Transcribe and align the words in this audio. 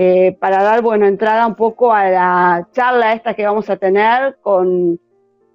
eh, 0.00 0.36
para 0.38 0.62
dar, 0.62 0.80
bueno, 0.80 1.06
entrada 1.06 1.44
un 1.44 1.56
poco 1.56 1.92
a 1.92 2.08
la 2.08 2.68
charla 2.70 3.14
esta 3.14 3.34
que 3.34 3.44
vamos 3.44 3.68
a 3.68 3.78
tener 3.78 4.36
con 4.40 5.00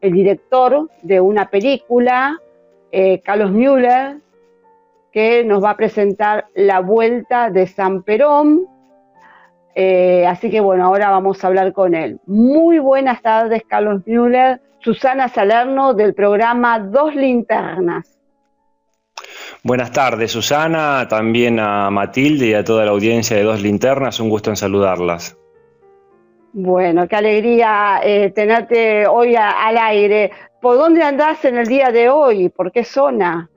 el 0.01 0.11
director 0.11 0.89
de 1.01 1.21
una 1.21 1.49
película, 1.49 2.37
eh, 2.91 3.21
Carlos 3.21 3.51
Müller, 3.51 4.17
que 5.13 5.45
nos 5.45 5.63
va 5.63 5.69
a 5.69 5.77
presentar 5.77 6.47
La 6.55 6.81
Vuelta 6.81 7.51
de 7.51 7.67
San 7.67 8.03
Perón. 8.03 8.67
Eh, 9.75 10.27
así 10.27 10.51
que 10.51 10.59
bueno, 10.59 10.83
ahora 10.87 11.09
vamos 11.09 11.41
a 11.41 11.47
hablar 11.47 11.71
con 11.71 11.95
él. 11.95 12.19
Muy 12.25 12.79
buenas 12.79 13.21
tardes, 13.21 13.63
Carlos 13.65 14.01
Müller. 14.05 14.59
Susana 14.79 15.29
Salerno 15.29 15.93
del 15.93 16.13
programa 16.13 16.79
Dos 16.79 17.15
Linternas. 17.15 18.12
Buenas 19.65 19.93
tardes, 19.93 20.31
Susana, 20.31 21.07
también 21.07 21.57
a 21.57 21.89
Matilde 21.89 22.47
y 22.47 22.53
a 22.53 22.65
toda 22.65 22.83
la 22.83 22.91
audiencia 22.91 23.37
de 23.37 23.43
Dos 23.43 23.61
Linternas. 23.61 24.19
Un 24.19 24.29
gusto 24.29 24.49
en 24.49 24.57
saludarlas. 24.57 25.37
Bueno, 26.51 27.07
qué 27.07 27.15
alegría 27.15 28.01
eh, 28.03 28.31
tenerte 28.31 29.07
hoy 29.07 29.35
al 29.37 29.77
aire. 29.77 30.31
¿Por 30.61 30.77
dónde 30.77 31.01
andás 31.01 31.45
en 31.45 31.57
el 31.57 31.67
día 31.67 31.91
de 31.91 32.09
hoy? 32.09 32.49
¿Por 32.49 32.73
qué 32.73 32.83
zona? 32.83 33.49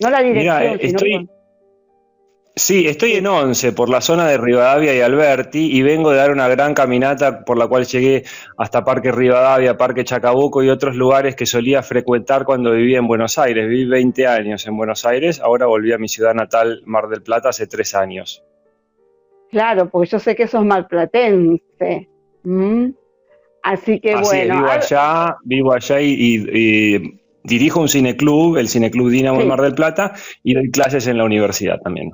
No 0.00 0.08
la 0.08 0.22
dirección, 0.22 0.78
estoy, 0.80 1.28
Sí, 2.56 2.86
estoy 2.86 3.14
en 3.14 3.26
Once, 3.26 3.72
por 3.72 3.88
la 3.88 4.00
zona 4.00 4.28
de 4.28 4.38
Rivadavia 4.38 4.94
y 4.94 5.00
Alberti, 5.00 5.76
y 5.76 5.82
vengo 5.82 6.12
de 6.12 6.18
dar 6.18 6.30
una 6.30 6.46
gran 6.46 6.72
caminata 6.72 7.44
por 7.44 7.58
la 7.58 7.66
cual 7.66 7.84
llegué 7.84 8.22
hasta 8.56 8.84
Parque 8.84 9.10
Rivadavia, 9.10 9.76
Parque 9.76 10.04
Chacabuco 10.04 10.62
y 10.62 10.68
otros 10.68 10.94
lugares 10.94 11.34
que 11.34 11.46
solía 11.46 11.82
frecuentar 11.82 12.44
cuando 12.44 12.70
vivía 12.70 12.98
en 12.98 13.08
Buenos 13.08 13.38
Aires. 13.38 13.68
Viví 13.68 13.86
20 13.86 14.28
años 14.28 14.64
en 14.68 14.76
Buenos 14.76 15.04
Aires, 15.04 15.40
ahora 15.40 15.66
volví 15.66 15.92
a 15.92 15.98
mi 15.98 16.06
ciudad 16.06 16.32
natal, 16.32 16.82
Mar 16.86 17.08
del 17.08 17.22
Plata, 17.22 17.48
hace 17.48 17.66
tres 17.66 17.92
años. 17.96 18.44
Claro, 19.50 19.88
porque 19.88 20.10
yo 20.10 20.20
sé 20.20 20.36
que 20.36 20.46
sos 20.46 20.64
malplatense. 20.64 22.08
¿Mm? 22.44 22.90
Así 23.64 23.98
que 23.98 24.14
bueno. 24.14 24.54
vivo 24.56 24.68
allá, 24.68 25.36
vivo 25.42 25.72
allá 25.72 26.00
y, 26.00 27.18
dirijo 27.42 27.80
un 27.80 27.88
cineclub, 27.88 28.58
el 28.58 28.68
Cineclub 28.68 29.10
Dinamo 29.10 29.40
de 29.40 29.44
Mar 29.44 29.60
del 29.60 29.74
Plata, 29.74 30.12
y 30.44 30.54
doy 30.54 30.70
clases 30.70 31.08
en 31.08 31.18
la 31.18 31.24
universidad 31.24 31.80
también. 31.80 32.12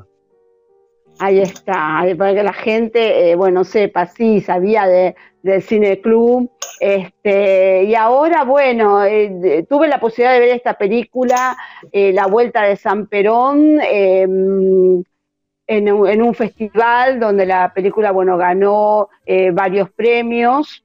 Ahí 1.23 1.39
está, 1.39 2.03
para 2.17 2.35
que 2.35 2.43
la 2.43 2.55
gente, 2.55 3.31
eh, 3.31 3.35
bueno, 3.35 3.63
sepa, 3.63 4.07
sí, 4.07 4.41
sabía 4.41 4.87
de, 4.87 5.15
del 5.43 5.63
cineclub. 5.63 6.51
Este, 6.81 7.85
y 7.85 7.95
ahora, 7.95 8.45
bueno, 8.45 9.05
eh, 9.05 9.67
tuve 9.69 9.87
la 9.87 10.01
posibilidad 10.01 10.33
de 10.33 10.41
ver 10.41 10.57
esta 10.57 10.79
película, 10.79 11.59
eh, 11.93 12.15
La 12.15 12.27
Vuelta 12.27 12.63
de 12.63 12.75
San 12.77 13.07
Perón, 13.07 13.81
em, 13.83 15.05
en, 15.67 16.23
un 16.23 16.35
festival 16.35 17.21
donde 17.21 17.45
la 17.45 17.75
película, 17.75 18.13
bueno, 18.13 18.39
ganó 18.39 19.11
varios 19.53 19.91
premios, 19.91 20.85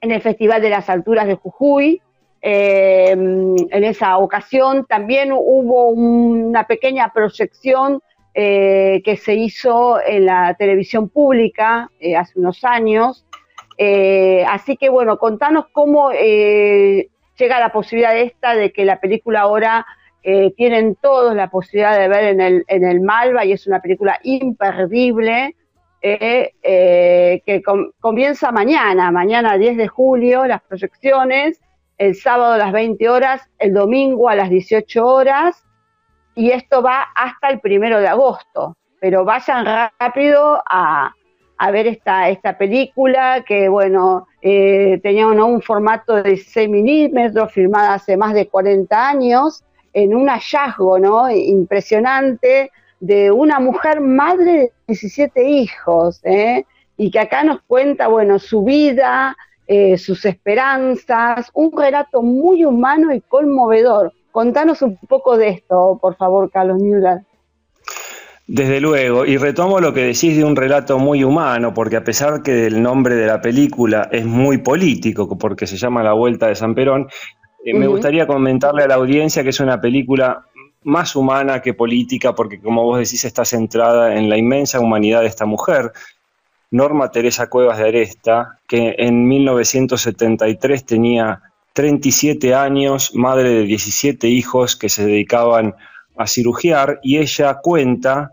en 0.00 0.12
el 0.12 0.22
Festival 0.22 0.62
de 0.62 0.70
las 0.70 0.88
Alturas 0.88 1.26
de 1.26 1.34
Jujuy. 1.34 2.00
Eh, 2.40 3.10
en 3.10 3.84
esa 3.84 4.18
ocasión 4.18 4.84
también 4.86 5.32
hubo 5.32 5.88
una 5.88 6.66
pequeña 6.66 7.10
proyección 7.12 8.00
eh, 8.34 9.00
que 9.04 9.16
se 9.16 9.34
hizo 9.34 10.00
en 10.04 10.26
la 10.26 10.54
televisión 10.58 11.08
pública 11.08 11.90
hace 12.18 12.38
unos 12.38 12.64
años. 12.64 13.24
así 14.48 14.76
que 14.76 14.88
bueno, 14.88 15.18
contanos 15.18 15.66
cómo 15.72 16.10
llega 16.10 17.60
la 17.60 17.72
posibilidad 17.72 18.16
esta 18.16 18.54
de 18.54 18.72
que 18.72 18.84
la 18.84 19.00
película 19.00 19.40
ahora 19.40 19.86
eh, 20.26 20.54
tienen 20.56 20.96
todos 20.96 21.34
la 21.34 21.50
posibilidad 21.50 21.98
de 21.98 22.08
ver 22.08 22.24
en 22.24 22.40
el, 22.40 22.64
en 22.68 22.84
el 22.84 23.02
Malva 23.02 23.44
y 23.44 23.52
es 23.52 23.66
una 23.66 23.80
película 23.80 24.18
imperdible 24.22 25.54
eh, 26.00 26.54
eh, 26.62 27.42
que 27.44 27.62
comienza 28.00 28.50
mañana, 28.50 29.10
mañana 29.10 29.58
10 29.58 29.76
de 29.76 29.88
julio, 29.88 30.46
las 30.46 30.62
proyecciones, 30.62 31.60
el 31.98 32.14
sábado 32.14 32.54
a 32.54 32.58
las 32.58 32.72
20 32.72 33.08
horas, 33.08 33.42
el 33.58 33.74
domingo 33.74 34.28
a 34.30 34.34
las 34.34 34.48
18 34.48 35.06
horas 35.06 35.62
y 36.34 36.50
esto 36.50 36.82
va 36.82 37.06
hasta 37.14 37.48
el 37.48 37.60
primero 37.60 38.00
de 38.00 38.08
agosto. 38.08 38.76
Pero 39.00 39.24
vayan 39.24 39.66
rápido 39.66 40.62
a, 40.66 41.12
ver 41.72 41.86
esta, 41.86 42.28
esta 42.28 42.56
película 42.56 43.44
que, 43.46 43.68
bueno, 43.68 44.26
tenía 44.40 45.26
un 45.26 45.62
formato 45.62 46.22
de 46.22 46.36
6 46.36 46.68
milímetros, 46.68 47.52
filmada 47.52 47.94
hace 47.94 48.16
más 48.16 48.34
de 48.34 48.48
40 48.48 49.08
años, 49.08 49.62
en 49.94 50.14
un 50.14 50.28
hallazgo 50.28 50.98
¿no? 50.98 51.30
impresionante 51.30 52.70
de 53.00 53.30
una 53.30 53.60
mujer 53.60 54.00
madre 54.00 54.52
de 54.52 54.72
17 54.88 55.48
hijos, 55.48 56.20
¿eh? 56.24 56.64
y 56.96 57.10
que 57.10 57.20
acá 57.20 57.44
nos 57.44 57.60
cuenta, 57.66 58.08
bueno, 58.08 58.38
su 58.38 58.64
vida, 58.64 59.36
eh, 59.66 59.98
sus 59.98 60.24
esperanzas, 60.24 61.50
un 61.54 61.76
relato 61.76 62.22
muy 62.22 62.64
humano 62.64 63.12
y 63.12 63.20
conmovedor. 63.20 64.12
Contanos 64.34 64.82
un 64.82 64.96
poco 64.96 65.36
de 65.36 65.50
esto, 65.50 65.96
por 66.02 66.16
favor, 66.16 66.50
Carlos 66.50 66.82
Müller. 66.82 67.20
Desde 68.48 68.80
luego, 68.80 69.24
y 69.24 69.36
retomo 69.36 69.78
lo 69.78 69.94
que 69.94 70.06
decís 70.06 70.36
de 70.36 70.42
un 70.42 70.56
relato 70.56 70.98
muy 70.98 71.22
humano, 71.22 71.72
porque 71.72 71.94
a 71.94 72.02
pesar 72.02 72.42
que 72.42 72.66
el 72.66 72.82
nombre 72.82 73.14
de 73.14 73.28
la 73.28 73.40
película 73.40 74.08
es 74.10 74.26
muy 74.26 74.58
político, 74.58 75.38
porque 75.38 75.68
se 75.68 75.76
llama 75.76 76.02
La 76.02 76.14
Vuelta 76.14 76.48
de 76.48 76.56
San 76.56 76.74
Perón, 76.74 77.06
eh, 77.64 77.74
me 77.74 77.86
gustaría 77.86 78.26
comentarle 78.26 78.82
a 78.82 78.88
la 78.88 78.96
audiencia 78.96 79.44
que 79.44 79.50
es 79.50 79.60
una 79.60 79.80
película 79.80 80.44
más 80.82 81.14
humana 81.14 81.62
que 81.62 81.72
política, 81.72 82.34
porque 82.34 82.60
como 82.60 82.82
vos 82.82 82.98
decís, 82.98 83.24
está 83.24 83.44
centrada 83.44 84.16
en 84.16 84.28
la 84.28 84.36
inmensa 84.36 84.80
humanidad 84.80 85.20
de 85.20 85.28
esta 85.28 85.46
mujer, 85.46 85.92
Norma 86.72 87.12
Teresa 87.12 87.48
Cuevas 87.48 87.78
de 87.78 87.86
Aresta, 87.86 88.58
que 88.66 88.96
en 88.98 89.28
1973 89.28 90.84
tenía 90.84 91.40
37 91.74 92.54
años, 92.54 93.14
madre 93.14 93.50
de 93.50 93.62
17 93.64 94.28
hijos 94.28 94.76
que 94.76 94.88
se 94.88 95.04
dedicaban 95.04 95.74
a 96.16 96.26
cirugiar, 96.26 97.00
y 97.02 97.18
ella 97.18 97.58
cuenta 97.62 98.32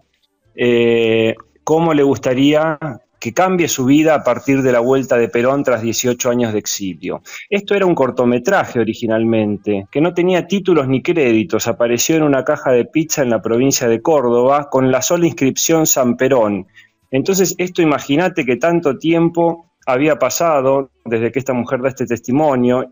eh, 0.55 1.35
cómo 1.63 1.93
le 1.93 2.03
gustaría 2.03 2.77
que 3.19 3.33
cambie 3.33 3.67
su 3.67 3.85
vida 3.85 4.15
a 4.15 4.23
partir 4.23 4.61
de 4.61 4.71
la 4.71 4.79
vuelta 4.79 5.17
de 5.17 5.29
Perón 5.29 5.63
tras 5.63 5.81
18 5.81 6.29
años 6.29 6.53
de 6.53 6.59
exilio. 6.59 7.21
Esto 7.49 7.75
era 7.75 7.85
un 7.85 7.93
cortometraje 7.93 8.79
originalmente, 8.79 9.87
que 9.91 10.01
no 10.01 10.13
tenía 10.13 10.47
títulos 10.47 10.87
ni 10.87 11.03
créditos, 11.03 11.67
apareció 11.67 12.15
en 12.15 12.23
una 12.23 12.43
caja 12.43 12.71
de 12.71 12.85
pizza 12.85 13.21
en 13.21 13.29
la 13.29 13.41
provincia 13.41 13.87
de 13.87 14.01
Córdoba 14.01 14.69
con 14.71 14.91
la 14.91 15.03
sola 15.03 15.27
inscripción 15.27 15.85
San 15.85 16.17
Perón. 16.17 16.67
Entonces, 17.11 17.53
esto 17.57 17.81
imagínate 17.81 18.45
que 18.45 18.55
tanto 18.55 18.97
tiempo 18.97 19.65
había 19.85 20.17
pasado 20.17 20.89
desde 21.05 21.31
que 21.31 21.39
esta 21.39 21.53
mujer 21.53 21.81
da 21.81 21.89
este 21.89 22.05
testimonio 22.05 22.91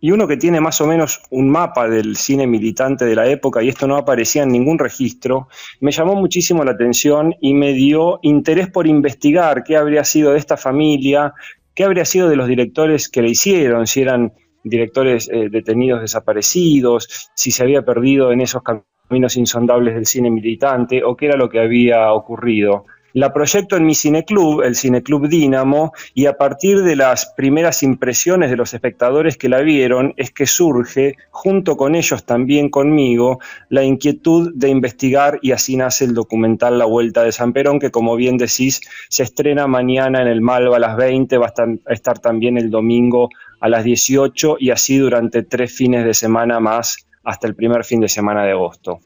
y 0.00 0.10
uno 0.10 0.28
que 0.28 0.36
tiene 0.36 0.60
más 0.60 0.80
o 0.80 0.86
menos 0.86 1.22
un 1.30 1.50
mapa 1.50 1.88
del 1.88 2.16
cine 2.16 2.46
militante 2.46 3.04
de 3.04 3.14
la 3.14 3.26
época, 3.26 3.62
y 3.62 3.68
esto 3.68 3.86
no 3.86 3.96
aparecía 3.96 4.42
en 4.42 4.50
ningún 4.50 4.78
registro, 4.78 5.48
me 5.80 5.92
llamó 5.92 6.14
muchísimo 6.14 6.64
la 6.64 6.72
atención 6.72 7.34
y 7.40 7.54
me 7.54 7.72
dio 7.72 8.18
interés 8.22 8.68
por 8.68 8.86
investigar 8.86 9.64
qué 9.64 9.76
habría 9.76 10.04
sido 10.04 10.32
de 10.32 10.38
esta 10.38 10.56
familia, 10.56 11.34
qué 11.74 11.84
habría 11.84 12.04
sido 12.04 12.28
de 12.28 12.36
los 12.36 12.48
directores 12.48 13.08
que 13.08 13.22
le 13.22 13.30
hicieron, 13.30 13.86
si 13.86 14.02
eran 14.02 14.32
directores 14.64 15.28
eh, 15.32 15.48
detenidos 15.50 16.00
desaparecidos, 16.00 17.30
si 17.34 17.50
se 17.50 17.62
había 17.62 17.82
perdido 17.82 18.32
en 18.32 18.40
esos 18.40 18.62
caminos 18.62 19.36
insondables 19.36 19.94
del 19.94 20.06
cine 20.06 20.30
militante 20.30 21.04
o 21.04 21.16
qué 21.16 21.26
era 21.26 21.36
lo 21.36 21.48
que 21.48 21.60
había 21.60 22.12
ocurrido. 22.12 22.86
La 23.16 23.32
proyecto 23.32 23.78
en 23.78 23.86
mi 23.86 23.94
cineclub, 23.94 24.60
el 24.60 24.76
Cineclub 24.76 25.26
Dínamo, 25.26 25.94
y 26.12 26.26
a 26.26 26.36
partir 26.36 26.82
de 26.82 26.96
las 26.96 27.32
primeras 27.34 27.82
impresiones 27.82 28.50
de 28.50 28.58
los 28.58 28.74
espectadores 28.74 29.38
que 29.38 29.48
la 29.48 29.62
vieron 29.62 30.12
es 30.18 30.30
que 30.30 30.44
surge, 30.44 31.14
junto 31.30 31.78
con 31.78 31.94
ellos 31.94 32.26
también 32.26 32.68
conmigo, 32.68 33.40
la 33.70 33.84
inquietud 33.84 34.52
de 34.54 34.68
investigar 34.68 35.38
y 35.40 35.52
así 35.52 35.78
nace 35.78 36.04
el 36.04 36.12
documental 36.12 36.78
La 36.78 36.84
Vuelta 36.84 37.22
de 37.22 37.32
San 37.32 37.54
Perón, 37.54 37.78
que 37.78 37.90
como 37.90 38.16
bien 38.16 38.36
decís, 38.36 38.82
se 39.08 39.22
estrena 39.22 39.66
mañana 39.66 40.20
en 40.20 40.28
el 40.28 40.42
Malva 40.42 40.76
a 40.76 40.80
las 40.80 40.98
20, 40.98 41.38
va 41.38 41.54
a 41.56 41.92
estar 41.94 42.18
también 42.18 42.58
el 42.58 42.68
domingo 42.68 43.30
a 43.60 43.70
las 43.70 43.82
18 43.82 44.58
y 44.60 44.72
así 44.72 44.98
durante 44.98 45.42
tres 45.42 45.74
fines 45.74 46.04
de 46.04 46.12
semana 46.12 46.60
más 46.60 47.06
hasta 47.24 47.46
el 47.46 47.54
primer 47.54 47.82
fin 47.82 48.00
de 48.00 48.10
semana 48.10 48.44
de 48.44 48.50
agosto. 48.50 49.00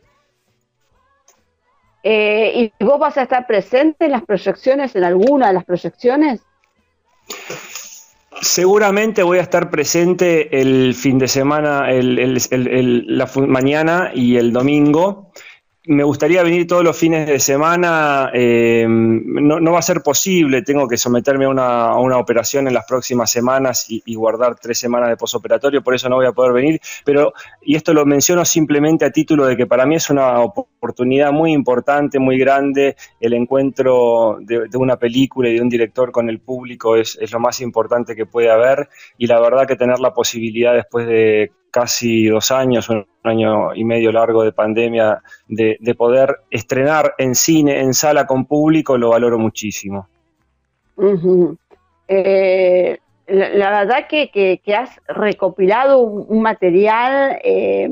Eh, 2.03 2.73
¿Y 2.79 2.85
vos 2.85 2.99
vas 2.99 3.19
a 3.19 3.23
estar 3.23 3.47
presente 3.47 4.07
en 4.07 4.13
las 4.13 4.25
proyecciones, 4.25 4.97
en 4.97 5.05
alguna 5.05 5.49
de 5.49 5.55
las 5.55 5.65
proyecciones? 5.65 6.41
Seguramente 8.41 9.23
voy 9.23 9.39
a 9.39 9.43
estar 9.43 9.71
presente 9.71 10.61
el 10.61 10.95
fin 10.95 11.19
de 11.19 11.29
semana, 11.29 11.91
el, 11.91 13.07
la 13.07 13.29
mañana 13.47 14.13
y 14.15 14.37
el 14.37 14.53
domingo. 14.53 15.31
Me 15.85 16.05
gustaría 16.05 16.43
venir 16.43 16.67
todos 16.67 16.85
los 16.85 16.97
fines 16.97 17.27
de 17.27 17.41
semana, 17.41 18.31
eh, 18.35 18.85
no, 18.87 19.73
va 19.73 19.79
a 19.79 19.83
ser 19.83 20.03
posible, 20.03 20.61
tengo 20.61 20.87
que 20.87 20.99
someterme 20.99 21.47
a 21.47 21.49
una, 21.49 22.19
operación 22.19 22.69
en 22.69 22.75
las 22.75 22.85
próximas 22.85 23.31
semanas 23.31 23.87
y, 23.89 24.15
guardar 24.15 24.57
tres 24.57 24.79
semanas 24.79 25.09
de 25.09 25.17
posoperatorio, 25.17 25.83
por 25.83 25.95
eso 25.95 26.11
no 26.11 26.17
voy 26.17 26.27
a 26.27 26.33
poder 26.33 26.53
venir, 26.53 26.81
pero, 27.03 27.33
y 27.63 27.77
esto 27.77 27.95
lo 27.95 28.05
menciono 28.05 28.45
simplemente 28.45 29.07
a 29.07 29.11
título 29.11 29.47
de 29.47 29.57
que 29.57 29.67
para 29.67 29.87
mí 29.87 29.95
es 29.95 30.11
una 30.11 30.41
oportunidad 30.41 31.33
muy 31.33 31.53
importante, 31.53 32.19
muy 32.19 32.39
grande, 32.39 32.97
el 33.19 33.33
encuentro 33.33 34.37
de, 34.41 34.69
una 34.75 34.97
película 34.97 35.49
y 35.49 35.55
de 35.55 35.63
un 35.63 35.71
director 35.71 36.13
con 36.13 36.29
el 36.29 36.41
público 36.41 36.97
es, 36.97 37.17
es 37.19 37.33
lo 37.33 37.41
más 37.41 37.61
importante 37.63 38.15
que 38.15 38.27
puede 38.27 38.51
haber, 38.51 38.91
y 39.17 39.27
la 39.27 39.41
verdad 39.41 39.67
que 39.67 39.77
tener 39.77 39.99
la 39.99 40.13
posibilidad 40.13 40.75
después 40.75 41.07
de 41.07 41.53
casi 41.71 42.27
dos 42.27 42.51
años, 42.51 42.89
un 42.89 43.07
año 43.23 43.75
y 43.75 43.85
medio 43.85 44.13
largo 44.13 44.43
de 44.43 44.53
pandemia, 44.53 45.23
de, 45.49 45.95
poder 45.97 46.41
estrenar 46.51 47.15
en 47.19 47.35
cine, 47.35 47.81
en 47.81 47.95
sala 47.95 48.27
con 48.27 48.47
público, 48.47 48.97
lo 48.97 49.11
valoro 49.11 49.39
muchísimo. 49.39 50.09
Eh, 52.09 52.99
la, 53.27 53.71
verdad 53.71 54.07
que, 54.09 54.61
has 54.77 55.01
recopilado 55.09 56.01
un, 56.01 56.43
material 56.43 57.39
eh, 57.45 57.89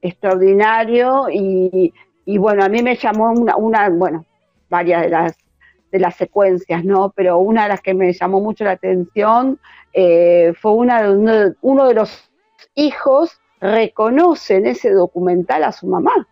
extraordinario 0.00 1.26
y, 1.30 1.92
bueno, 2.38 2.64
a 2.64 2.68
mí 2.68 2.82
me 2.82 2.96
llamó 2.96 3.32
una, 3.32 3.88
bueno, 3.88 4.24
varias 4.68 5.02
de 5.02 5.08
las 5.10 5.36
de 5.92 6.00
las 6.00 6.16
secuencias, 6.16 6.84
¿no? 6.84 7.12
Pero 7.14 7.38
una 7.38 7.64
de 7.64 7.68
las 7.70 7.80
que 7.80 7.94
me 7.94 8.12
llamó 8.12 8.40
mucho 8.40 8.64
la 8.64 8.72
atención 8.72 9.58
eh, 9.92 10.52
fue 10.60 10.72
una 10.72 11.02
de 11.02 11.54
uno 11.60 11.88
de 11.88 11.94
los 11.94 12.30
hijos 12.74 13.30
reconocen 13.60 14.66
ese 14.66 14.90
documental 14.90 15.64
a 15.64 15.72
su 15.72 15.86
mamá. 15.86 16.26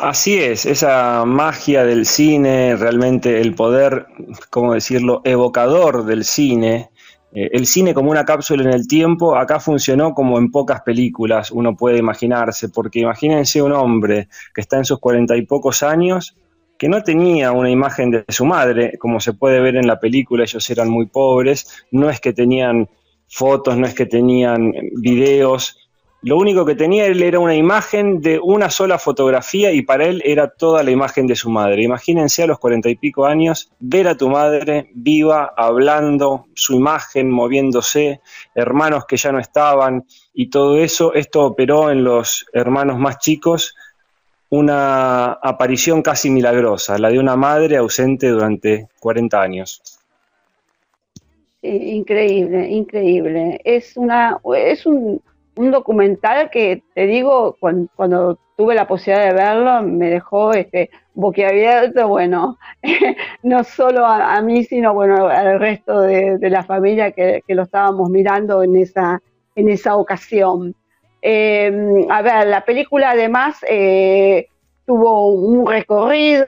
Así 0.00 0.42
es, 0.42 0.66
esa 0.66 1.24
magia 1.24 1.84
del 1.84 2.04
cine, 2.04 2.74
realmente 2.74 3.40
el 3.40 3.54
poder, 3.54 4.06
¿cómo 4.50 4.74
decirlo?, 4.74 5.20
evocador 5.24 6.04
del 6.04 6.24
cine. 6.24 6.90
Eh, 7.32 7.50
el 7.52 7.66
cine 7.66 7.94
como 7.94 8.10
una 8.10 8.24
cápsula 8.24 8.64
en 8.64 8.72
el 8.72 8.88
tiempo, 8.88 9.36
acá 9.36 9.60
funcionó 9.60 10.12
como 10.12 10.38
en 10.38 10.50
pocas 10.50 10.82
películas 10.82 11.52
uno 11.52 11.76
puede 11.76 11.98
imaginarse, 11.98 12.70
porque 12.70 13.00
imagínense 13.00 13.62
un 13.62 13.72
hombre 13.72 14.28
que 14.52 14.62
está 14.62 14.78
en 14.78 14.84
sus 14.84 14.98
cuarenta 14.98 15.36
y 15.36 15.42
pocos 15.42 15.84
años, 15.84 16.36
que 16.76 16.88
no 16.88 17.04
tenía 17.04 17.52
una 17.52 17.70
imagen 17.70 18.10
de 18.10 18.24
su 18.28 18.44
madre, 18.44 18.98
como 18.98 19.20
se 19.20 19.32
puede 19.32 19.60
ver 19.60 19.76
en 19.76 19.86
la 19.86 20.00
película, 20.00 20.42
ellos 20.42 20.68
eran 20.70 20.88
muy 20.88 21.06
pobres, 21.06 21.84
no 21.92 22.10
es 22.10 22.20
que 22.20 22.32
tenían 22.32 22.88
fotos, 23.28 23.76
no 23.76 23.86
es 23.86 23.94
que 23.94 24.06
tenían 24.06 24.72
videos. 24.96 25.78
Lo 26.22 26.38
único 26.38 26.64
que 26.64 26.74
tenía 26.74 27.04
él 27.04 27.22
era 27.22 27.38
una 27.38 27.54
imagen 27.54 28.22
de 28.22 28.40
una 28.42 28.70
sola 28.70 28.98
fotografía 28.98 29.72
y 29.72 29.82
para 29.82 30.06
él 30.06 30.22
era 30.24 30.48
toda 30.48 30.82
la 30.82 30.90
imagen 30.90 31.26
de 31.26 31.36
su 31.36 31.50
madre. 31.50 31.82
Imagínense 31.82 32.42
a 32.42 32.46
los 32.46 32.58
cuarenta 32.58 32.88
y 32.88 32.96
pico 32.96 33.26
años 33.26 33.70
ver 33.78 34.08
a 34.08 34.16
tu 34.16 34.30
madre 34.30 34.90
viva, 34.94 35.52
hablando, 35.54 36.46
su 36.54 36.76
imagen 36.76 37.30
moviéndose, 37.30 38.20
hermanos 38.54 39.04
que 39.06 39.18
ya 39.18 39.32
no 39.32 39.38
estaban 39.38 40.06
y 40.32 40.48
todo 40.48 40.78
eso. 40.78 41.12
Esto 41.12 41.42
operó 41.42 41.90
en 41.90 42.04
los 42.04 42.46
hermanos 42.54 42.98
más 42.98 43.18
chicos 43.18 43.74
una 44.48 45.32
aparición 45.32 46.00
casi 46.00 46.30
milagrosa, 46.30 46.96
la 46.96 47.10
de 47.10 47.18
una 47.18 47.36
madre 47.36 47.76
ausente 47.76 48.28
durante 48.28 48.88
40 49.00 49.42
años. 49.42 49.82
Increíble, 51.66 52.68
increíble. 52.68 53.58
Es 53.64 53.96
una, 53.96 54.38
es 54.54 54.84
un, 54.84 55.22
documental 55.56 56.50
que 56.50 56.82
te 56.94 57.06
digo, 57.06 57.56
cuando, 57.58 58.38
tuve 58.54 58.74
la 58.74 58.86
posibilidad 58.86 59.28
de 59.28 59.32
verlo, 59.32 59.82
me 59.82 60.10
dejó 60.10 60.52
este 60.52 60.90
boquiabierto, 61.14 62.06
bueno, 62.06 62.58
no 63.42 63.64
solo 63.64 64.04
a, 64.04 64.40
mí, 64.42 64.64
sino 64.64 64.92
bueno, 64.92 65.26
al 65.26 65.58
resto 65.58 66.02
de, 66.02 66.38
la 66.50 66.64
familia 66.64 67.12
que, 67.12 67.42
lo 67.48 67.62
estábamos 67.62 68.10
mirando 68.10 68.62
en 68.62 68.76
esa, 68.76 69.22
en 69.56 69.70
esa 69.70 69.96
ocasión. 69.96 70.74
Em, 71.22 72.10
a 72.10 72.20
ver, 72.20 72.46
la 72.46 72.62
película 72.66 73.12
además 73.12 73.56
eh, 73.66 74.48
tuvo 74.84 75.32
un 75.32 75.66
recorrido 75.66 76.44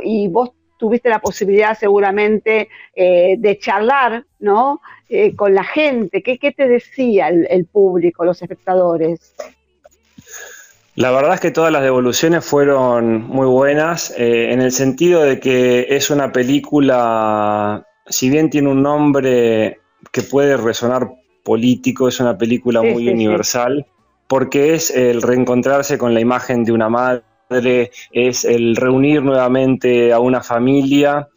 y 0.00 0.28
vos 0.28 0.52
tuviste 0.80 1.08
la 1.08 1.20
posibilidad 1.20 1.78
seguramente 1.78 2.68
eh, 2.96 3.36
de 3.38 3.58
charlar 3.58 4.24
¿no? 4.40 4.80
Eh, 5.08 5.36
con 5.36 5.54
la 5.54 5.62
gente. 5.62 6.22
¿Qué, 6.22 6.38
te 6.56 6.66
decía 6.66 7.28
el, 7.28 7.66
público, 7.66 8.24
los 8.24 8.40
espectadores? 8.42 9.34
La 10.96 11.12
verdad 11.12 11.34
es 11.34 11.40
que 11.40 11.50
todas 11.50 11.70
las 11.70 11.82
devoluciones 11.82 12.44
fueron 12.44 13.22
muy 13.22 13.46
buenas, 13.46 14.12
eh, 14.16 14.52
en 14.52 14.60
el 14.60 14.72
sentido 14.72 15.22
de 15.22 15.38
que 15.38 15.86
es 15.90 16.10
una 16.10 16.32
película, 16.32 17.86
si 18.06 18.28
bien 18.28 18.50
tiene 18.50 18.68
un 18.68 18.82
nombre 18.82 19.78
que 20.10 20.22
puede 20.22 20.56
resonar 20.56 21.10
político, 21.44 22.08
es 22.08 22.18
una 22.20 22.36
película 22.36 22.82
muy 22.82 23.08
universal, 23.08 23.86
porque 24.26 24.74
es 24.74 24.90
el 24.90 25.22
reencontrarse 25.22 25.96
con 25.96 26.12
la 26.14 26.20
imagen 26.20 26.64
de 26.64 26.72
una 26.72 26.88
madre 26.88 27.22
es 28.12 28.44
el 28.44 28.76
reunir 28.76 29.22
nuevamente 29.22 30.12
a 30.12 30.20
una 30.20 30.40
familia 30.40 31.28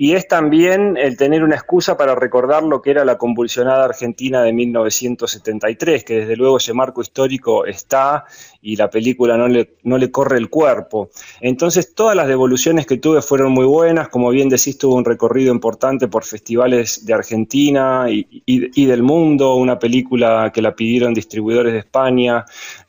y 0.00 0.14
es 0.14 0.28
también 0.28 0.96
el 0.96 1.16
tener 1.16 1.42
una 1.42 1.56
excusa 1.56 1.96
para 1.96 2.14
recordar 2.14 2.62
lo 2.62 2.80
que 2.80 2.92
era 2.92 3.04
la 3.04 3.18
convulsionada 3.18 3.84
Argentina 3.84 4.42
de 4.42 4.52
1973, 4.52 6.04
que 6.04 6.20
desde 6.20 6.36
luego 6.36 6.58
ese 6.58 6.72
marco 6.72 7.02
histórico 7.02 7.66
está 7.66 8.24
y 8.62 8.76
la 8.76 8.88
película 8.90 9.36
no 9.36 9.48
le, 9.48 9.74
no 9.82 9.98
le 9.98 10.12
corre 10.12 10.38
el 10.38 10.50
cuerpo. 10.50 11.10
Entonces 11.40 11.94
todas 11.94 12.14
las 12.14 12.28
devoluciones 12.28 12.86
que 12.86 12.98
tuve 12.98 13.22
fueron 13.22 13.50
muy 13.50 13.66
buenas, 13.66 14.08
como 14.08 14.30
bien 14.30 14.48
decís, 14.48 14.78
tuvo 14.78 14.94
un 14.94 15.04
recorrido 15.04 15.52
importante 15.52 16.06
por 16.06 16.24
festivales 16.24 17.04
de 17.04 17.14
Argentina 17.14 18.06
y, 18.08 18.86
del 18.86 19.02
mundo, 19.02 19.56
una 19.56 19.80
película 19.80 20.52
que 20.54 20.62
la 20.62 20.76
pidieron 20.76 21.12
distribuidores 21.12 21.72
de 21.72 21.80
España, 21.80 22.44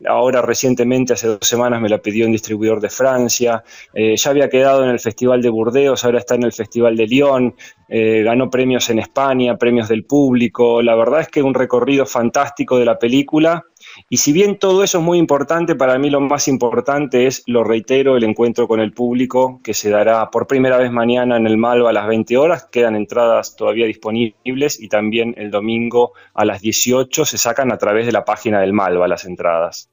ahora 0.08 0.44
recientemente, 0.44 1.14
hace 1.14 1.28
dos 1.28 1.40
semanas, 1.42 1.82
me 1.82 1.90
la 1.90 1.98
pidió 1.98 2.28
un 2.28 2.34
distribuidor 2.34 2.80
de 2.80 2.90
Francia, 2.90 3.64
eh, 3.96 4.16
ya 4.16 4.30
había 4.30 4.48
quedado 4.48 4.84
en 4.84 4.92
el 4.92 5.00
Festival 5.00 5.42
de 5.42 5.50
Burdeos, 5.50 6.06
ahora 6.06 6.20
está 6.20 6.36
en 6.36 6.44
el 6.44 6.54
Festival 6.54 6.99
de 7.00 7.08
Lyon, 7.08 7.56
eh, 7.88 8.22
ganó 8.24 8.50
premios 8.50 8.90
en 8.90 9.00
España, 9.00 9.58
premios 9.58 9.88
del 9.88 10.04
público, 10.06 10.82
la 10.82 10.96
verdad 10.96 11.22
es 11.22 11.30
que 11.30 11.42
un 11.42 11.54
recorrido 11.54 12.06
fantástico 12.06 12.78
de 12.78 12.86
la 12.86 13.00
película. 13.00 13.64
Y 14.10 14.18
si 14.18 14.32
bien 14.34 14.60
todo 14.60 14.84
eso 14.84 15.00
es 15.00 15.04
muy 15.04 15.18
importante, 15.18 15.76
para 15.76 15.98
mí 15.98 16.10
lo 16.10 16.20
más 16.20 16.48
importante 16.48 17.26
es, 17.26 17.42
lo 17.48 17.64
reitero, 17.64 18.18
el 18.18 18.24
encuentro 18.24 18.68
con 18.68 18.80
el 18.80 18.92
público 18.92 19.60
que 19.64 19.74
se 19.74 19.90
dará 19.90 20.30
por 20.30 20.46
primera 20.46 20.78
vez 20.78 20.92
mañana 20.92 21.38
en 21.38 21.48
el 21.48 21.58
Malva 21.58 21.90
a 21.90 21.94
las 21.94 22.08
20 22.08 22.38
horas. 22.38 22.68
Quedan 22.72 22.96
entradas 22.96 23.56
todavía 23.56 23.88
disponibles 23.88 24.80
y 24.80 24.90
también 24.90 25.34
el 25.38 25.50
domingo 25.50 26.12
a 26.34 26.46
las 26.46 26.62
18 26.62 27.26
se 27.26 27.38
sacan 27.38 27.72
a 27.72 27.78
través 27.78 28.06
de 28.06 28.12
la 28.12 28.26
página 28.26 28.62
del 28.62 28.74
Malva 28.74 29.08
las 29.08 29.26
entradas. 29.26 29.90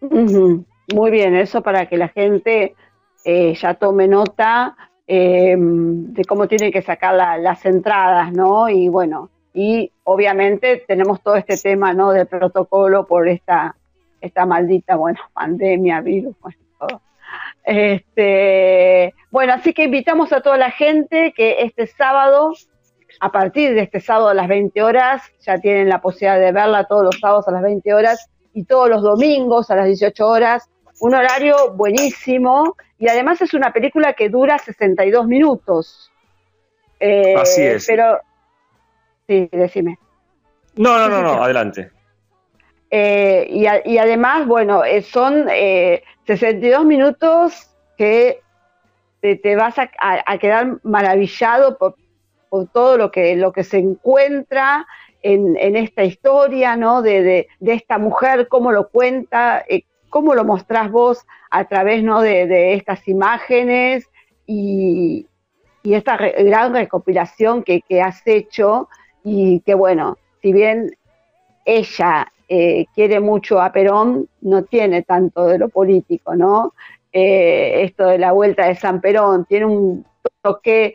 Muy 0.00 1.10
bien, 1.10 1.34
eso 1.34 1.62
para 1.62 1.88
que 1.88 1.96
la 1.96 2.08
gente 2.08 2.74
eh, 3.24 3.54
ya 3.54 3.74
tome 3.74 4.06
nota 4.06 4.76
eh, 5.06 5.54
de 5.58 6.24
cómo 6.24 6.48
tienen 6.48 6.72
que 6.72 6.82
sacar 6.82 7.14
las 7.14 7.64
entradas, 7.66 8.32
¿no? 8.32 8.68
Y 8.68 8.88
bueno, 8.88 9.30
y 9.52 9.92
obviamente 10.02 10.84
tenemos 10.88 11.22
todo 11.22 11.36
este 11.36 11.56
tema, 11.56 11.92
¿no? 11.92 12.10
Del 12.10 12.26
protocolo 12.26 13.06
por 13.06 13.28
esta, 13.28 13.76
esta 14.20 14.46
maldita, 14.46 14.96
bueno, 14.96 15.20
pandemia, 15.32 16.00
virus, 16.00 16.34
bueno, 16.40 16.58
todo. 16.78 17.00
Este, 17.62 19.14
bueno, 19.30 19.54
así 19.54 19.72
que 19.72 19.84
invitamos 19.84 20.32
a 20.32 20.40
toda 20.40 20.56
la 20.56 20.70
gente 20.70 21.32
que 21.36 21.62
este 21.62 21.86
sábado, 21.86 22.52
a 23.20 23.30
partir 23.30 23.74
de 23.74 23.82
este 23.82 24.00
sábado 24.00 24.28
a 24.28 24.34
las 24.34 24.48
20 24.48 24.82
horas, 24.82 25.22
ya 25.40 25.58
tienen 25.58 25.88
la 25.88 26.00
posibilidad 26.00 26.40
de 26.40 26.52
verla 26.52 26.84
todos 26.84 27.04
los 27.04 27.20
sábados 27.20 27.46
a 27.48 27.52
las 27.52 27.62
20 27.62 27.94
horas 27.94 28.28
y 28.52 28.64
todos 28.64 28.88
los 28.88 29.02
domingos 29.02 29.70
a 29.70 29.76
las 29.76 29.86
18 29.86 30.26
horas 30.26 30.68
un 31.00 31.14
horario 31.14 31.72
buenísimo 31.72 32.76
y 32.98 33.08
además 33.08 33.40
es 33.42 33.54
una 33.54 33.72
película 33.72 34.12
que 34.14 34.28
dura 34.28 34.58
62 34.58 35.26
minutos. 35.26 36.10
Eh, 37.00 37.34
Así 37.36 37.62
es. 37.62 37.86
Pero, 37.86 38.20
sí, 39.26 39.48
decime. 39.52 39.98
No, 40.76 40.98
no, 40.98 41.08
no, 41.08 41.22
no, 41.22 41.42
adelante. 41.42 41.90
Eh, 42.90 43.46
y, 43.50 43.98
además, 43.98 44.46
bueno, 44.46 44.84
eh, 44.84 45.02
son 45.02 45.48
62 46.26 46.84
minutos 46.84 47.70
que 47.98 48.40
te, 49.20 49.56
vas 49.56 49.74
a, 49.78 50.38
quedar 50.38 50.78
maravillado 50.82 51.76
por, 51.76 51.96
todo 52.72 52.96
lo 52.96 53.10
que, 53.10 53.34
lo 53.34 53.52
que 53.52 53.64
se 53.64 53.78
encuentra 53.78 54.86
en, 55.22 55.56
esta 55.76 56.04
historia, 56.04 56.76
¿no? 56.76 57.02
De, 57.02 57.48
de, 57.58 57.72
esta 57.72 57.98
mujer, 57.98 58.46
cómo 58.48 58.70
lo 58.70 58.88
cuenta, 58.88 59.64
cómo 60.14 60.36
lo 60.36 60.44
mostrás 60.44 60.92
vos 60.92 61.26
a 61.50 61.64
través 61.64 62.04
¿no? 62.04 62.20
de, 62.20 62.74
estas 62.74 63.08
imágenes 63.08 64.08
y, 64.46 65.26
esta 65.82 66.16
gran 66.16 66.72
recopilación 66.72 67.64
que, 67.64 67.82
has 68.00 68.24
hecho 68.24 68.88
y 69.24 69.58
que 69.66 69.74
bueno, 69.74 70.16
si 70.40 70.52
bien 70.52 70.96
ella 71.64 72.32
eh, 72.48 72.86
quiere 72.94 73.18
mucho 73.18 73.60
a 73.60 73.72
Perón, 73.72 74.28
no 74.40 74.62
tiene 74.62 75.02
tanto 75.02 75.46
de 75.46 75.58
lo 75.58 75.68
político, 75.68 76.36
¿no? 76.36 76.74
esto 77.12 78.06
de 78.06 78.18
la 78.18 78.30
vuelta 78.30 78.66
de 78.68 78.76
San 78.76 79.00
Perón, 79.00 79.44
tiene 79.46 79.66
un 79.66 80.06
toque 80.42 80.92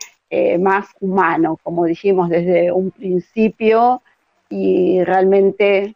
más 0.58 0.86
humano, 1.00 1.58
como 1.62 1.84
dijimos 1.84 2.30
desde 2.30 2.72
un 2.72 2.90
principio, 2.90 4.02
y 4.48 5.04
realmente 5.04 5.94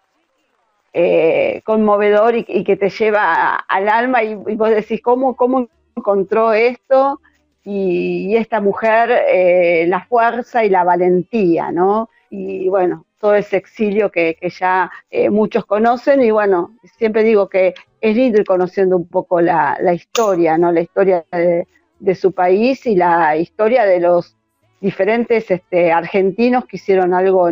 conmovedor 1.65 2.37
y, 2.37 2.65
que 2.65 2.77
te 2.77 2.89
lleva 2.89 3.55
al 3.57 3.89
alma 3.89 4.23
y, 4.23 4.35
vos 4.35 4.71
decís, 4.71 5.01
¿cómo, 5.03 5.35
¿cómo 5.35 5.69
encontró 5.97 6.53
esto? 6.53 7.21
y, 7.65 8.37
esta 8.37 8.61
mujer 8.61 9.11
eh, 9.29 9.87
la 9.89 10.05
fuerza 10.05 10.65
y 10.65 10.71
la 10.71 10.85
valentía, 10.85 11.73
¿no? 11.73 12.11
Y 12.31 12.69
bueno, 12.69 13.07
todo 13.19 13.35
ese 13.35 13.57
exilio 13.57 14.11
que, 14.11 14.37
ya 14.59 14.91
eh, 15.11 15.31
muchos 15.31 15.65
conocen 15.65 16.23
y 16.23 16.31
bueno, 16.31 16.77
siempre 16.99 17.23
digo 17.23 17.49
que 17.49 17.75
es 18.01 18.17
lindo 18.17 18.43
conociendo 18.47 18.97
un 18.97 19.09
poco 19.09 19.41
la, 19.41 19.79
historia, 19.95 20.59
¿no? 20.59 20.73
La 20.73 20.81
historia 20.81 21.25
de, 21.31 22.15
su 22.15 22.33
país 22.33 22.87
y 22.87 22.97
la 22.97 23.37
historia 23.37 23.87
de 23.87 24.01
los 24.01 24.37
diferentes 24.81 25.51
este, 25.51 25.91
argentinos 25.91 26.67
que 26.67 26.77
hicieron 26.77 27.15
algo 27.15 27.49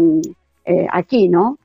eh, 0.66 0.86
aquí, 0.90 1.28
¿no? 1.28 1.58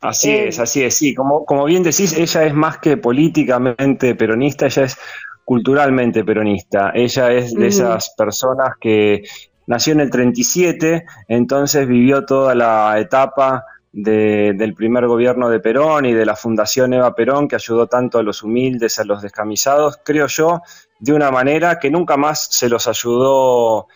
Así 0.00 0.30
es, 0.30 0.58
así 0.58 0.82
es, 0.82 0.94
sí, 0.94 1.14
como, 1.14 1.44
como 1.44 1.64
bien 1.64 1.82
decís, 1.82 2.12
ella 2.12 2.44
es 2.44 2.54
más 2.54 2.78
que 2.78 2.96
políticamente 2.96 4.14
peronista, 4.14 4.66
ella 4.66 4.84
es 4.84 4.98
culturalmente 5.46 6.24
peronista. 6.24 6.90
Ella 6.92 7.30
es 7.30 7.54
de 7.54 7.68
esas 7.68 8.10
personas 8.10 8.74
que 8.80 9.22
nació 9.68 9.92
en 9.92 10.00
el 10.00 10.10
37, 10.10 11.06
entonces 11.28 11.86
vivió 11.86 12.26
toda 12.26 12.54
la 12.54 12.98
etapa 12.98 13.64
del 13.92 14.74
primer 14.74 15.06
gobierno 15.06 15.48
de 15.48 15.60
Perón 15.60 16.04
y 16.04 16.12
de 16.12 16.26
la 16.26 16.34
Fundación 16.34 16.92
Eva 16.92 17.14
Perón, 17.14 17.46
que 17.46 17.54
ayudó 17.54 17.86
tanto 17.86 18.18
a 18.18 18.24
los 18.24 18.42
humildes, 18.42 18.98
a 18.98 19.04
los 19.04 19.22
descamisados, 19.22 20.00
creo 20.04 20.26
yo, 20.26 20.62
de 20.98 21.12
una 21.12 21.30
manera 21.30 21.78
que 21.78 21.90
nunca 21.90 22.16
más 22.16 22.48
se 22.50 22.68
los 22.68 22.88
ayudó 22.88 23.86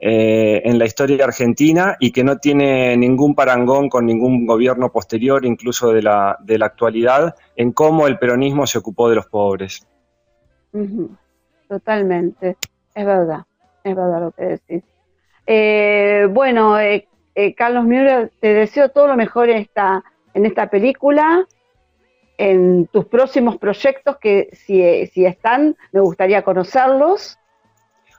eh, 0.00 0.62
en 0.64 0.78
la 0.78 0.84
historia 0.84 1.24
argentina 1.24 1.96
y 1.98 2.12
que 2.12 2.22
no 2.22 2.38
tiene 2.38 2.96
ningún 2.96 3.34
parangón 3.34 3.88
con 3.88 4.06
ningún 4.06 4.46
gobierno 4.46 4.92
posterior, 4.92 5.44
incluso 5.44 5.92
de 5.92 6.02
la, 6.02 6.36
de 6.40 6.58
la 6.58 6.66
actualidad, 6.66 7.34
en 7.56 7.72
cómo 7.72 8.06
el 8.06 8.18
peronismo 8.18 8.66
se 8.66 8.78
ocupó 8.78 9.08
de 9.08 9.16
los 9.16 9.26
pobres. 9.26 9.86
Totalmente, 11.68 12.56
es 12.94 13.06
verdad, 13.06 13.44
es 13.84 13.96
verdad 13.96 14.20
lo 14.20 14.30
que 14.30 14.44
decís. 14.44 14.84
Eh, 15.46 16.26
bueno, 16.30 16.78
eh, 16.78 17.08
eh, 17.34 17.54
Carlos 17.54 17.84
Müller, 17.84 18.30
te 18.40 18.52
deseo 18.52 18.90
todo 18.90 19.06
lo 19.06 19.16
mejor 19.16 19.48
en 19.48 19.58
esta, 19.58 20.04
en 20.34 20.46
esta 20.46 20.68
película, 20.68 21.46
en 22.36 22.86
tus 22.86 23.06
próximos 23.06 23.58
proyectos 23.58 24.18
que 24.18 24.50
si, 24.52 25.06
si 25.06 25.24
están, 25.24 25.76
me 25.92 26.00
gustaría 26.00 26.42
conocerlos. 26.42 27.38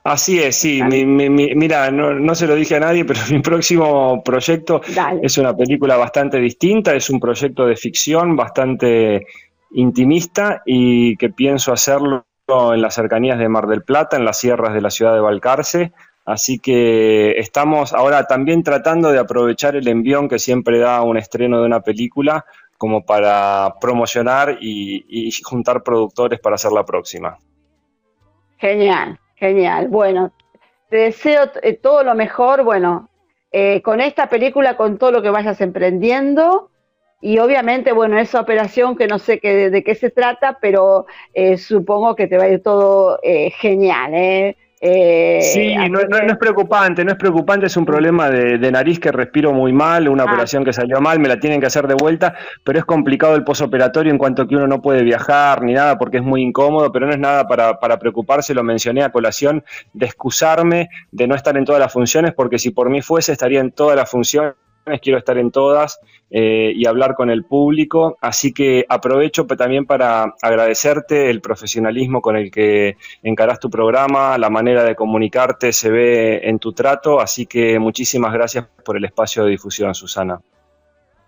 Así 0.02 0.42
es, 0.42 0.56
sí. 0.56 0.82
mira, 0.82 1.90
no, 1.90 2.14
no, 2.14 2.34
se 2.34 2.46
lo 2.46 2.54
dije 2.54 2.76
a 2.76 2.80
nadie, 2.80 3.04
pero 3.06 3.20
mi 3.30 3.40
próximo 3.40 4.22
proyecto 4.22 4.80
es 5.22 5.38
una 5.38 5.54
película 5.54 5.96
bastante 5.96 6.38
distinta, 6.38 6.94
es 6.94 7.10
un 7.10 7.20
proyecto 7.20 7.66
de 7.66 7.76
ficción 7.76 8.34
bastante 8.36 9.26
intimista 9.72 10.62
y 10.64 11.16
que 11.16 11.30
pienso 11.30 11.72
hacerlo 11.72 12.24
en 12.48 12.82
las 12.82 12.94
cercanías 12.94 13.38
de 13.38 13.48
Mar 13.48 13.66
del 13.66 13.84
Plata, 13.84 14.16
en 14.16 14.24
las 14.24 14.38
sierras 14.38 14.74
de 14.74 14.80
la 14.80 14.90
ciudad 14.90 15.14
de 15.14 15.20
Balcarce. 15.20 15.92
Así 16.24 16.58
que 16.58 17.32
estamos 17.38 17.92
ahora 17.92 18.24
también 18.24 18.62
tratando 18.62 19.10
de 19.10 19.18
aprovechar 19.18 19.76
el 19.76 19.88
envión 19.88 20.28
que 20.28 20.38
siempre 20.38 20.78
da 20.78 21.02
un 21.02 21.16
estreno 21.16 21.60
de 21.60 21.66
una 21.66 21.80
película 21.80 22.44
como 22.76 23.04
para 23.04 23.74
promocionar 23.80 24.58
y, 24.60 25.30
juntar 25.42 25.82
productores 25.82 26.40
para 26.40 26.54
hacer 26.54 26.72
la 26.72 26.84
próxima. 26.84 27.36
Genial, 28.58 29.18
genial. 29.40 29.88
Bueno, 29.88 30.32
te 30.88 30.98
deseo 30.98 31.50
eh, 31.62 31.72
todo 31.74 32.04
lo 32.04 32.14
mejor, 32.14 32.62
bueno, 32.62 33.08
eh, 33.50 33.82
con 33.82 34.00
esta 34.00 34.28
película, 34.28 34.76
con 34.76 34.98
todo 34.98 35.10
lo 35.10 35.22
que 35.22 35.30
vayas 35.30 35.60
emprendiendo 35.60 36.70
y 37.20 37.38
obviamente, 37.38 37.92
bueno, 37.92 38.18
esa 38.18 38.40
operación 38.40 38.96
que 38.96 39.06
no 39.06 39.18
sé 39.18 39.40
qué, 39.40 39.70
de, 39.70 39.84
qué 39.84 39.94
se 39.94 40.10
trata, 40.10 40.58
pero 40.60 41.06
eh, 41.34 41.58
supongo 41.58 42.16
que 42.16 42.26
te 42.26 42.38
va 42.38 42.44
a 42.44 42.48
ir 42.48 42.62
todo 42.62 43.18
eh, 43.22 43.50
genial. 43.50 44.14
¿eh? 44.14 44.56
Eh 44.80 45.40
sí, 45.42 45.74
no, 45.90 46.00
es 46.00 46.38
preocupante, 46.38 47.04
no 47.04 47.12
es 47.12 47.18
preocupante, 47.18 47.66
es 47.66 47.76
un 47.76 47.84
problema 47.84 48.30
de, 48.30 48.70
nariz 48.70 48.98
que 48.98 49.12
respiro 49.12 49.52
muy 49.52 49.72
mal, 49.72 50.08
una 50.08 50.22
ah. 50.22 50.26
operación 50.26 50.64
que 50.64 50.72
salió 50.72 51.00
mal, 51.00 51.18
me 51.20 51.28
la 51.28 51.38
tienen 51.38 51.60
que 51.60 51.66
hacer 51.66 51.86
de 51.86 51.94
vuelta, 51.94 52.34
pero 52.64 52.78
es 52.78 52.84
complicado 52.84 53.34
el 53.34 53.44
posoperatorio 53.44 54.10
en 54.10 54.18
cuanto 54.18 54.46
que 54.46 54.56
uno 54.56 54.66
no 54.66 54.80
puede 54.80 55.02
viajar 55.02 55.62
ni 55.62 55.74
nada 55.74 55.98
porque 55.98 56.16
es 56.16 56.22
muy 56.22 56.42
incómodo, 56.42 56.90
pero 56.92 57.06
no 57.06 57.12
es 57.12 57.18
nada 57.18 57.46
para, 57.46 57.78
para 57.78 57.98
preocuparse, 57.98 58.54
lo 58.54 58.62
mencioné 58.62 59.02
a 59.02 59.12
colación, 59.12 59.64
de 59.92 60.06
excusarme 60.06 60.88
de 61.12 61.26
no 61.26 61.34
estar 61.34 61.56
en 61.56 61.64
todas 61.64 61.80
las 61.80 61.92
funciones, 61.92 62.32
porque 62.32 62.58
si 62.58 62.70
por 62.70 62.88
mí 62.88 63.02
fuese 63.02 63.32
estaría 63.32 63.60
en 63.60 63.72
todas 63.72 63.96
las 63.96 64.10
funciones 64.10 64.54
quiero 65.02 65.18
estar 65.18 65.38
en 65.38 65.50
todas 65.50 66.00
eh, 66.30 66.72
y 66.74 66.86
hablar 66.86 67.14
con 67.14 67.30
el 67.30 67.44
público, 67.44 68.16
así 68.20 68.52
que 68.52 68.86
aprovecho 68.88 69.46
también 69.46 69.84
para 69.84 70.34
agradecerte 70.40 71.28
el 71.30 71.40
profesionalismo 71.40 72.20
con 72.20 72.36
el 72.36 72.50
que 72.50 72.96
encarás 73.22 73.58
tu 73.58 73.68
programa, 73.68 74.38
la 74.38 74.50
manera 74.50 74.84
de 74.84 74.94
comunicarte 74.94 75.72
se 75.72 75.90
ve 75.90 76.48
en 76.48 76.58
tu 76.58 76.72
trato, 76.72 77.20
así 77.20 77.46
que 77.46 77.78
muchísimas 77.78 78.32
gracias 78.32 78.66
por 78.84 78.96
el 78.96 79.04
espacio 79.04 79.44
de 79.44 79.50
difusión, 79.50 79.94
Susana. 79.94 80.40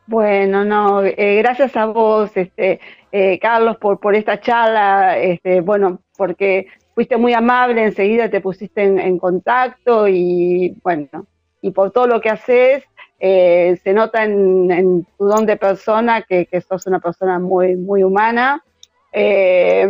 Bueno, 0.06 0.64
no, 0.64 1.02
eh, 1.04 1.36
gracias 1.38 1.76
a 1.76 1.86
vos, 1.86 2.30
este, 2.36 2.80
eh, 3.12 3.38
Carlos, 3.38 3.76
por, 3.78 4.14
esta 4.14 4.40
charla, 4.40 5.18
este, 5.18 5.60
bueno, 5.60 6.00
porque 6.16 6.66
fuiste 6.94 7.16
muy 7.16 7.32
amable, 7.32 7.84
enseguida 7.84 8.28
te 8.28 8.40
pusiste 8.40 8.82
en 8.82 9.18
contacto 9.18 10.08
y 10.08 10.76
bueno, 10.82 11.26
y 11.62 11.70
por 11.70 11.92
todo 11.92 12.06
lo 12.08 12.20
que 12.20 12.28
haces 12.28 12.84
eh, 13.24 13.78
se 13.84 13.92
nota 13.92 14.24
en, 14.24 15.06
tu 15.16 15.26
don 15.26 15.46
de 15.46 15.56
persona 15.56 16.22
que, 16.22 16.48
sos 16.68 16.88
una 16.88 16.98
persona 16.98 17.38
muy, 17.38 17.76
muy 17.76 18.02
humana. 18.02 18.64
Eh, 19.12 19.86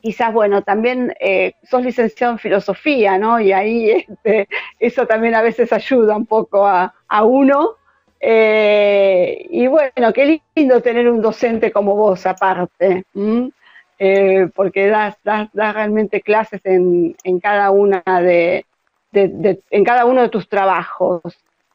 quizás, 0.00 0.32
bueno, 0.32 0.62
también 0.62 1.14
eh, 1.20 1.52
sos 1.62 1.84
licenciado 1.84 2.32
en 2.32 2.38
filosofía, 2.38 3.18
¿no? 3.18 3.38
Y 3.38 3.52
ahí 3.52 3.90
este, 4.08 4.48
eso 4.80 5.06
también 5.06 5.34
a 5.34 5.42
veces 5.42 5.74
ayuda 5.74 6.16
un 6.16 6.24
poco 6.24 6.66
a, 6.66 6.94
uno. 7.22 7.76
y 8.18 9.66
bueno, 9.66 10.12
qué 10.14 10.40
lindo 10.56 10.80
tener 10.80 11.06
un 11.10 11.20
docente 11.20 11.70
como 11.70 11.96
vos 11.96 12.24
aparte, 12.24 13.04
porque 14.54 14.86
das, 14.86 15.18
das, 15.22 15.50
realmente 15.52 16.22
clases 16.22 16.62
en, 16.64 17.14
cada 17.42 17.70
una 17.72 18.02
de, 18.22 18.64
en 19.12 19.84
cada 19.84 20.06
uno 20.06 20.22
de 20.22 20.30
tus 20.30 20.48
trabajos. 20.48 21.20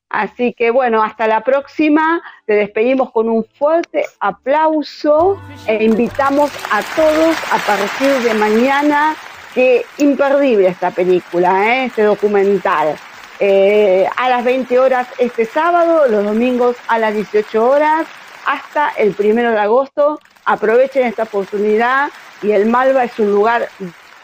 Así 0.10 0.54
que 0.54 0.72
bueno, 0.72 1.04
hasta 1.04 1.28
la 1.28 1.42
próxima. 1.42 2.22
Te 2.46 2.54
despedimos 2.54 3.12
con 3.12 3.30
un 3.30 3.46
fuerte 3.46 4.06
aplauso 4.20 5.40
e 5.68 5.84
invitamos 5.84 6.52
a 6.72 6.82
todos 6.96 7.36
a 7.52 7.58
partir 7.60 8.12
de 8.24 8.34
mañana, 8.34 9.16
que 9.54 9.86
imperdible 9.98 10.68
esta 10.68 10.92
película, 10.92 11.76
¿eh? 11.76 11.86
este 11.86 12.04
documental. 12.04 12.96
Eh, 13.40 14.06
a 14.18 14.30
las 14.30 14.44
20 14.44 14.80
horas 14.80 15.08
este 15.18 15.46
sábado, 15.46 16.08
los 16.08 16.26
domingos 16.26 16.76
a 16.88 17.00
las 17.00 17.14
18 17.14 17.70
horas, 17.70 18.08
hasta 18.46 18.90
el 18.98 19.14
primero 19.14 19.52
de 19.52 19.60
agosto. 19.60 20.20
Aprovechen 20.46 21.06
esta 21.06 21.24
oportunidad 21.24 22.10
y 22.42 22.52
el 22.52 22.66
Malva 22.66 23.04
es 23.04 23.18
un 23.20 23.32
lugar 23.32 23.70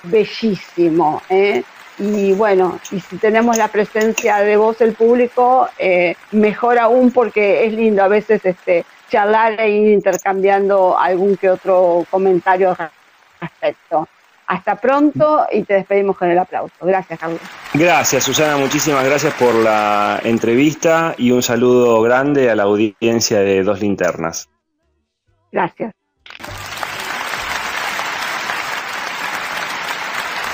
bellísimo. 0.03 1.21
¿eh? 1.29 1.63
Y 1.97 2.33
bueno, 2.33 2.79
y 2.91 2.99
si 2.99 3.17
tenemos 3.17 3.57
la 3.57 3.69
presencia 3.69 4.37
de 4.37 4.57
voz 4.57 4.81
el 4.81 4.93
público, 4.93 5.69
eh, 5.77 6.15
mejor 6.31 6.77
aún 6.77 7.11
porque 7.11 7.65
es 7.65 7.73
lindo 7.73 8.03
a 8.03 8.07
veces 8.07 8.45
este 8.45 8.85
charlar 9.09 9.59
e 9.59 9.69
ir 9.69 9.91
intercambiando 9.91 10.97
algún 10.97 11.37
que 11.37 11.49
otro 11.49 12.05
comentario 12.09 12.75
al 12.77 12.91
respecto. 13.39 14.07
Hasta 14.47 14.75
pronto 14.75 15.47
y 15.51 15.63
te 15.63 15.75
despedimos 15.75 16.17
con 16.17 16.29
el 16.29 16.37
aplauso. 16.37 16.75
Gracias, 16.81 17.19
Carlos. 17.19 17.41
Gracias, 17.73 18.23
Susana. 18.23 18.57
Muchísimas 18.57 19.03
gracias 19.03 19.33
por 19.33 19.55
la 19.55 20.19
entrevista 20.23 21.15
y 21.17 21.31
un 21.31 21.41
saludo 21.41 22.01
grande 22.01 22.51
a 22.51 22.55
la 22.55 22.63
audiencia 22.63 23.39
de 23.39 23.63
Dos 23.63 23.79
Linternas. 23.79 24.49
Gracias. 25.51 25.93